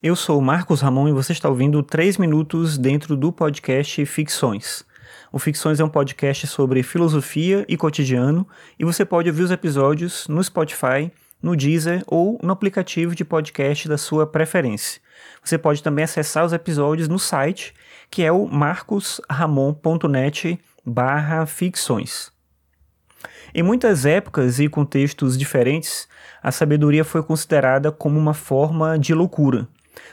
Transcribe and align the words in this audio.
Eu 0.00 0.14
sou 0.14 0.40
Marcos 0.40 0.80
Ramon 0.80 1.08
e 1.08 1.12
você 1.12 1.32
está 1.32 1.48
ouvindo 1.48 1.82
3 1.82 2.18
minutos 2.18 2.78
dentro 2.78 3.16
do 3.16 3.32
podcast 3.32 4.06
Ficções. 4.06 4.84
O 5.32 5.40
Ficções 5.40 5.80
é 5.80 5.84
um 5.84 5.88
podcast 5.88 6.46
sobre 6.46 6.84
filosofia 6.84 7.64
e 7.68 7.76
cotidiano 7.76 8.46
e 8.78 8.84
você 8.84 9.04
pode 9.04 9.28
ouvir 9.28 9.42
os 9.42 9.50
episódios 9.50 10.28
no 10.28 10.40
Spotify, 10.40 11.10
no 11.42 11.56
Deezer 11.56 12.04
ou 12.06 12.38
no 12.40 12.52
aplicativo 12.52 13.12
de 13.12 13.24
podcast 13.24 13.88
da 13.88 13.98
sua 13.98 14.24
preferência. 14.24 15.00
Você 15.42 15.58
pode 15.58 15.82
também 15.82 16.04
acessar 16.04 16.44
os 16.44 16.52
episódios 16.52 17.08
no 17.08 17.18
site, 17.18 17.74
que 18.08 18.22
é 18.22 18.30
o 18.30 18.46
marcosramon.net 18.46 20.60
barra 20.86 21.44
ficções. 21.44 22.30
Em 23.52 23.64
muitas 23.64 24.06
épocas 24.06 24.60
e 24.60 24.68
contextos 24.68 25.36
diferentes, 25.36 26.06
a 26.40 26.52
sabedoria 26.52 27.02
foi 27.02 27.20
considerada 27.20 27.90
como 27.90 28.16
uma 28.16 28.32
forma 28.32 28.96
de 28.96 29.12
loucura. 29.12 29.66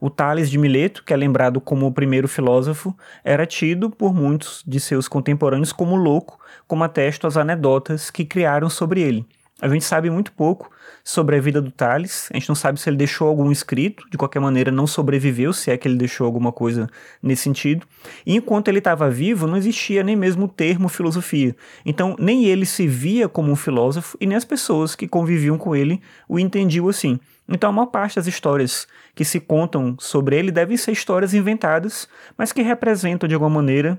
O 0.00 0.10
Tales 0.10 0.50
de 0.50 0.58
Mileto, 0.58 1.04
que 1.04 1.12
é 1.12 1.16
lembrado 1.16 1.60
como 1.60 1.86
o 1.86 1.92
primeiro 1.92 2.28
filósofo, 2.28 2.96
era 3.24 3.46
tido 3.46 3.90
por 3.90 4.14
muitos 4.14 4.62
de 4.66 4.78
seus 4.80 5.08
contemporâneos 5.08 5.72
como 5.72 5.96
louco, 5.96 6.38
como 6.66 6.84
atesto 6.84 7.26
as 7.26 7.36
anedotas 7.36 8.10
que 8.10 8.24
criaram 8.24 8.68
sobre 8.68 9.00
ele. 9.00 9.26
A 9.60 9.68
gente 9.68 9.84
sabe 9.84 10.08
muito 10.08 10.30
pouco 10.30 10.70
sobre 11.02 11.36
a 11.36 11.40
vida 11.40 11.60
do 11.60 11.72
Tales, 11.72 12.28
a 12.30 12.36
gente 12.36 12.48
não 12.48 12.54
sabe 12.54 12.78
se 12.78 12.88
ele 12.88 12.96
deixou 12.96 13.26
algum 13.26 13.50
escrito, 13.50 14.08
de 14.08 14.16
qualquer 14.16 14.38
maneira 14.38 14.70
não 14.70 14.86
sobreviveu, 14.86 15.52
se 15.52 15.70
é 15.70 15.76
que 15.76 15.88
ele 15.88 15.96
deixou 15.96 16.24
alguma 16.26 16.52
coisa 16.52 16.88
nesse 17.20 17.42
sentido. 17.42 17.84
E 18.24 18.36
enquanto 18.36 18.68
ele 18.68 18.78
estava 18.78 19.10
vivo, 19.10 19.48
não 19.48 19.56
existia 19.56 20.04
nem 20.04 20.14
mesmo 20.14 20.44
o 20.44 20.48
termo 20.48 20.88
filosofia. 20.88 21.56
Então, 21.84 22.14
nem 22.20 22.44
ele 22.44 22.64
se 22.64 22.86
via 22.86 23.28
como 23.28 23.50
um 23.50 23.56
filósofo 23.56 24.16
e 24.20 24.26
nem 24.26 24.36
as 24.36 24.44
pessoas 24.44 24.94
que 24.94 25.08
conviviam 25.08 25.58
com 25.58 25.74
ele 25.74 26.00
o 26.28 26.38
entendiam 26.38 26.88
assim. 26.88 27.18
Então, 27.48 27.70
a 27.70 27.72
maior 27.72 27.86
parte 27.86 28.14
das 28.14 28.28
histórias 28.28 28.86
que 29.12 29.24
se 29.24 29.40
contam 29.40 29.96
sobre 29.98 30.36
ele 30.36 30.52
devem 30.52 30.76
ser 30.76 30.92
histórias 30.92 31.34
inventadas, 31.34 32.06
mas 32.36 32.52
que 32.52 32.62
representam 32.62 33.26
de 33.26 33.34
alguma 33.34 33.50
maneira 33.50 33.98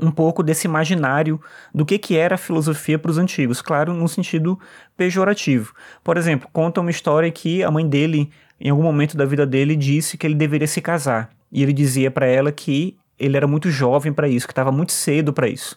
um 0.00 0.10
pouco 0.10 0.42
desse 0.42 0.66
imaginário 0.66 1.40
do 1.74 1.84
que, 1.84 1.98
que 1.98 2.16
era 2.16 2.34
a 2.34 2.38
filosofia 2.38 2.98
para 2.98 3.10
os 3.10 3.18
antigos, 3.18 3.62
claro, 3.62 3.94
no 3.94 4.08
sentido 4.08 4.58
pejorativo. 4.96 5.74
Por 6.02 6.16
exemplo, 6.16 6.48
conta 6.52 6.80
uma 6.80 6.90
história 6.90 7.30
que 7.30 7.62
a 7.62 7.70
mãe 7.70 7.86
dele, 7.86 8.30
em 8.60 8.70
algum 8.70 8.82
momento 8.82 9.16
da 9.16 9.24
vida 9.24 9.46
dele, 9.46 9.76
disse 9.76 10.16
que 10.16 10.26
ele 10.26 10.34
deveria 10.34 10.66
se 10.66 10.80
casar. 10.80 11.30
E 11.50 11.62
ele 11.62 11.72
dizia 11.72 12.10
para 12.10 12.26
ela 12.26 12.50
que 12.50 12.96
ele 13.18 13.36
era 13.36 13.46
muito 13.46 13.70
jovem 13.70 14.12
para 14.12 14.28
isso, 14.28 14.46
que 14.46 14.52
estava 14.52 14.72
muito 14.72 14.92
cedo 14.92 15.32
para 15.32 15.48
isso. 15.48 15.76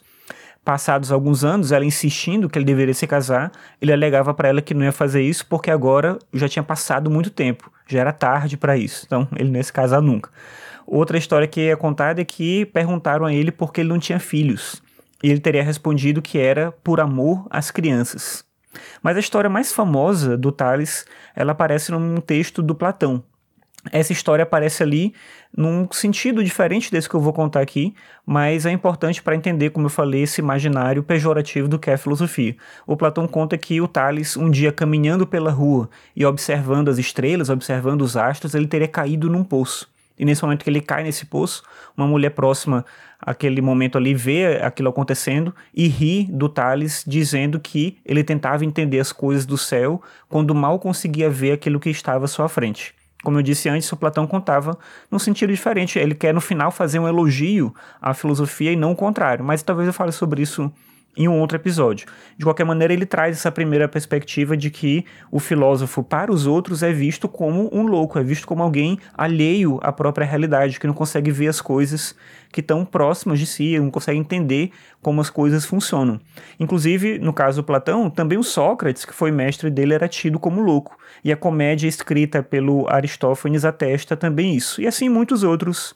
Passados 0.67 1.13
alguns 1.13 1.45
anos, 1.45 1.71
ela 1.71 1.85
insistindo 1.85 2.49
que 2.49 2.59
ele 2.59 2.65
deveria 2.65 2.93
se 2.93 3.07
casar, 3.07 3.53
ele 3.81 3.93
alegava 3.93 4.33
para 4.33 4.49
ela 4.49 4.61
que 4.61 4.73
não 4.73 4.83
ia 4.83 4.91
fazer 4.91 5.21
isso 5.21 5.45
porque 5.45 5.71
agora 5.71 6.19
já 6.33 6.49
tinha 6.49 6.61
passado 6.61 7.09
muito 7.09 7.29
tempo, 7.29 7.71
já 7.87 8.01
era 8.01 8.11
tarde 8.11 8.57
para 8.57 8.75
isso. 8.75 9.05
Então, 9.05 9.29
ele 9.37 9.49
não 9.49 9.55
ia 9.55 9.63
se 9.63 9.71
casar 9.71 10.01
nunca. 10.01 10.29
Outra 10.85 11.17
história 11.17 11.47
que 11.47 11.69
é 11.69 11.75
contada 11.77 12.19
é 12.19 12.25
que 12.25 12.65
perguntaram 12.65 13.25
a 13.25 13.33
ele 13.33 13.49
por 13.49 13.71
que 13.71 13.79
ele 13.79 13.87
não 13.87 13.97
tinha 13.97 14.19
filhos. 14.19 14.83
E 15.23 15.31
ele 15.31 15.39
teria 15.39 15.63
respondido 15.63 16.21
que 16.21 16.37
era 16.37 16.73
por 16.83 16.99
amor 16.99 17.47
às 17.49 17.71
crianças. 17.71 18.43
Mas 19.01 19.15
a 19.15 19.21
história 19.21 19.49
mais 19.49 19.71
famosa 19.71 20.37
do 20.37 20.51
Tales, 20.51 21.05
ela 21.33 21.53
aparece 21.53 21.93
num 21.93 22.17
texto 22.17 22.61
do 22.61 22.75
Platão, 22.75 23.23
essa 23.91 24.11
história 24.11 24.43
aparece 24.43 24.83
ali 24.83 25.13
num 25.55 25.87
sentido 25.91 26.43
diferente 26.43 26.91
desse 26.91 27.09
que 27.09 27.15
eu 27.15 27.19
vou 27.19 27.33
contar 27.33 27.61
aqui, 27.61 27.93
mas 28.25 28.65
é 28.65 28.71
importante 28.71 29.21
para 29.21 29.35
entender, 29.35 29.69
como 29.69 29.85
eu 29.85 29.89
falei, 29.89 30.23
esse 30.23 30.41
imaginário 30.41 31.03
pejorativo 31.03 31.67
do 31.67 31.79
que 31.79 31.89
é 31.89 31.97
filosofia. 31.97 32.55
O 32.85 32.95
Platão 32.97 33.27
conta 33.27 33.57
que 33.57 33.79
o 33.81 33.87
Tales, 33.87 34.37
um 34.37 34.49
dia 34.49 34.71
caminhando 34.71 35.25
pela 35.25 35.51
rua 35.51 35.89
e 36.15 36.25
observando 36.25 36.89
as 36.89 36.97
estrelas, 36.97 37.49
observando 37.49 38.01
os 38.01 38.17
astros, 38.17 38.53
ele 38.53 38.67
teria 38.67 38.87
caído 38.87 39.29
num 39.29 39.43
poço. 39.43 39.89
E 40.17 40.25
nesse 40.25 40.43
momento 40.43 40.63
que 40.63 40.69
ele 40.69 40.81
cai 40.81 41.03
nesse 41.03 41.25
poço, 41.25 41.63
uma 41.95 42.07
mulher 42.07 42.31
próxima 42.31 42.83
àquele 43.21 43.61
momento 43.61 43.97
ali 43.97 44.13
vê 44.15 44.57
aquilo 44.61 44.89
acontecendo 44.89 45.53
e 45.73 45.87
ri 45.87 46.27
do 46.31 46.49
Tales, 46.49 47.03
dizendo 47.05 47.59
que 47.59 47.97
ele 48.03 48.23
tentava 48.23 48.65
entender 48.65 48.99
as 48.99 49.11
coisas 49.11 49.45
do 49.45 49.57
céu 49.57 50.01
quando 50.27 50.55
mal 50.55 50.79
conseguia 50.79 51.29
ver 51.29 51.51
aquilo 51.51 51.79
que 51.79 51.89
estava 51.89 52.25
à 52.25 52.27
sua 52.27 52.49
frente. 52.49 52.96
Como 53.27 53.39
eu 53.39 53.43
disse 53.43 53.67
antes, 53.67 53.91
o 53.91 53.97
Platão 53.97 54.25
contava 54.25 54.77
num 55.11 55.19
sentido 55.19 55.51
diferente. 55.51 55.99
Ele 55.99 56.15
quer, 56.15 56.33
no 56.33 56.39
final, 56.39 56.71
fazer 56.71 56.97
um 56.97 57.05
elogio 57.05 57.75
à 58.01 58.13
filosofia 58.13 58.71
e 58.71 58.75
não 58.77 58.93
o 58.93 58.95
contrário. 58.95 59.43
Mas 59.43 59.61
talvez 59.61 59.85
eu 59.85 59.93
fale 59.93 60.13
sobre 60.13 60.41
isso 60.41 60.71
em 61.17 61.27
um 61.27 61.39
outro 61.39 61.57
episódio. 61.57 62.07
De 62.37 62.45
qualquer 62.45 62.63
maneira, 62.63 62.93
ele 62.93 63.05
traz 63.05 63.35
essa 63.35 63.51
primeira 63.51 63.87
perspectiva 63.87 64.55
de 64.55 64.69
que 64.69 65.03
o 65.31 65.39
filósofo, 65.39 66.03
para 66.03 66.31
os 66.31 66.45
outros, 66.45 66.83
é 66.83 66.93
visto 66.93 67.27
como 67.27 67.69
um 67.73 67.87
louco, 67.87 68.19
é 68.19 68.23
visto 68.23 68.45
como 68.45 68.61
alguém 68.61 68.99
alheio 69.15 69.79
à 69.81 69.91
própria 69.91 70.25
realidade, 70.25 70.79
que 70.79 70.85
não 70.85 70.93
consegue 70.93 71.31
ver 71.31 71.47
as 71.47 71.59
coisas 71.59 72.15
que 72.51 72.61
estão 72.61 72.85
próximas 72.85 73.39
de 73.39 73.45
si, 73.45 73.77
não 73.79 73.89
consegue 73.89 74.19
entender 74.19 74.71
como 75.01 75.19
as 75.19 75.29
coisas 75.29 75.65
funcionam. 75.65 76.19
Inclusive, 76.59 77.17
no 77.19 77.33
caso 77.33 77.61
do 77.61 77.65
Platão, 77.65 78.09
também 78.09 78.37
o 78.37 78.43
Sócrates, 78.43 79.03
que 79.03 79.13
foi 79.13 79.31
mestre 79.31 79.69
dele, 79.69 79.93
era 79.93 80.07
tido 80.07 80.39
como 80.39 80.61
louco. 80.61 80.97
E 81.23 81.31
a 81.31 81.37
comédia 81.37 81.87
escrita 81.87 82.43
pelo 82.43 82.87
Aristófanes 82.87 83.65
atesta 83.65 84.15
também 84.15 84.55
isso. 84.55 84.81
E 84.81 84.87
assim 84.87 85.09
muitos 85.09 85.43
outros 85.43 85.95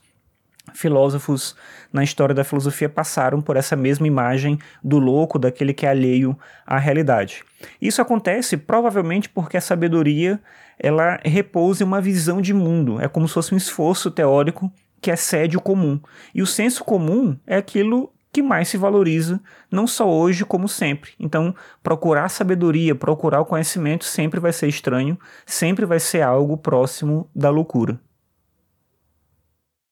filósofos 0.74 1.56
na 1.92 2.04
história 2.04 2.34
da 2.34 2.44
filosofia 2.44 2.90
passaram 2.90 3.42
por 3.42 3.58
essa 3.58 3.76
mesma 3.76 4.08
imagem 4.08 4.58
do 4.84 4.98
louco, 4.98 5.38
daquele 5.40 5.74
que 5.74 5.86
é 5.86 5.90
alheio 5.90 6.38
à 6.66 6.78
realidade. 6.78 7.44
Isso 7.82 8.02
acontece 8.02 8.58
provavelmente 8.58 9.30
porque 9.30 9.58
a 9.58 9.62
sabedoria 9.62 10.40
ela 10.80 11.20
repousa 11.24 11.84
em 11.84 11.88
uma 11.88 12.02
visão 12.02 12.42
de 12.42 12.54
mundo, 12.54 13.00
é 13.00 13.08
como 13.08 13.28
se 13.28 13.34
fosse 13.34 13.54
um 13.54 13.58
esforço 13.58 14.10
teórico 14.10 14.72
que 15.00 15.12
excede 15.12 15.58
o 15.58 15.62
comum. 15.62 16.00
E 16.34 16.42
o 16.42 16.48
senso 16.48 16.84
comum 16.84 17.38
é 17.46 17.58
aquilo 17.58 18.12
que 18.32 18.42
mais 18.42 18.70
se 18.70 18.78
valoriza, 18.78 19.42
não 19.70 19.86
só 19.86 20.10
hoje, 20.10 20.46
como 20.46 20.68
sempre. 20.68 21.12
Então, 21.20 21.54
procurar 21.84 22.30
sabedoria, 22.30 22.96
procurar 22.96 23.42
o 23.42 23.46
conhecimento 23.46 24.06
sempre 24.06 24.40
vai 24.40 24.54
ser 24.54 24.68
estranho, 24.68 25.20
sempre 25.46 25.86
vai 25.86 26.00
ser 26.00 26.22
algo 26.22 26.56
próximo 26.58 27.30
da 27.36 27.50
loucura. 27.50 28.00